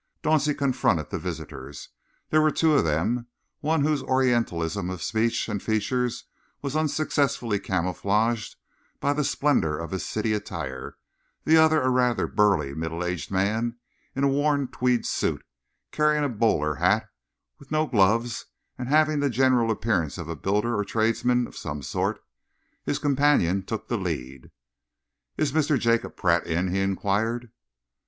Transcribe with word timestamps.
Dauncey 0.23 0.55
confronted 0.57 1.11
the 1.11 1.19
visitors. 1.19 1.89
There 2.31 2.41
were 2.41 2.49
two 2.49 2.73
of 2.73 2.83
them 2.85 3.27
one 3.59 3.83
whose 3.83 4.01
orientalism 4.01 4.89
of 4.89 5.03
speech 5.03 5.47
and 5.47 5.61
features 5.61 6.25
was 6.59 6.75
unsuccessfully 6.75 7.59
camouflaged 7.59 8.55
by 8.99 9.13
the 9.13 9.23
splendour 9.23 9.77
of 9.77 9.91
his 9.91 10.03
city 10.03 10.33
attire, 10.33 10.97
the 11.43 11.57
other 11.57 11.83
a 11.83 11.91
rather 11.91 12.25
burly, 12.25 12.73
middle 12.73 13.03
aged 13.03 13.29
man, 13.29 13.77
in 14.15 14.23
a 14.23 14.27
worn 14.27 14.69
tweed 14.69 15.05
suit, 15.05 15.43
carrying 15.91 16.23
a 16.23 16.29
bowler 16.29 16.73
hat, 16.73 17.07
with 17.59 17.69
no 17.69 17.85
gloves, 17.85 18.45
and 18.79 18.89
having 18.89 19.19
the 19.19 19.29
general 19.29 19.69
appearance 19.69 20.17
of 20.17 20.27
a 20.27 20.35
builder 20.35 20.75
or 20.79 20.83
tradesman 20.83 21.45
of 21.45 21.55
some 21.55 21.83
sort. 21.83 22.23
His 22.83 22.97
companion 22.97 23.63
took 23.67 23.87
the 23.87 23.99
lead. 23.99 24.49
"Is 25.37 25.51
Mr. 25.51 25.77
Jacob 25.77 26.15
Pratt 26.17 26.47
in?" 26.47 26.73
he 26.73 26.79
enquired. 26.79 27.51